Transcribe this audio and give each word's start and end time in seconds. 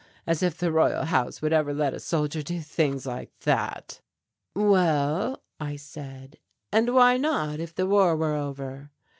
As 0.25 0.41
if 0.41 0.57
the 0.57 0.71
Royal 0.71 1.05
House 1.05 1.43
would 1.43 1.53
ever 1.53 1.75
let 1.75 1.93
a 1.93 1.99
soldier 1.99 2.41
do 2.41 2.59
things 2.59 3.05
like 3.05 3.29
that." 3.41 4.01
"Well," 4.55 5.43
I 5.59 5.75
said, 5.75 6.39
"and 6.71 6.95
why 6.95 7.17
not, 7.17 7.59
if 7.59 7.75
the 7.75 7.85
war 7.85 8.15
were 8.15 8.33
over?" 8.33 8.89